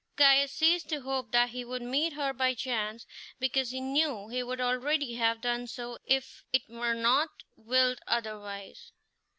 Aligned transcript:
Caius 0.15 0.51
ceased 0.51 0.89
to 0.89 1.01
hope 1.01 1.29
that 1.31 1.49
he 1.49 1.63
would 1.63 1.83
meet 1.83 2.13
her 2.13 2.33
by 2.33 2.55
chance, 2.55 3.05
because 3.37 3.69
he 3.69 3.79
knew 3.79 4.29
he 4.29 4.41
would 4.41 4.59
already 4.59 5.13
have 5.13 5.41
done 5.41 5.67
so 5.67 5.99
if 6.07 6.43
it 6.51 6.63
were 6.67 6.95
not 6.95 7.29
willed 7.55 7.99
otherwise. 8.07 8.93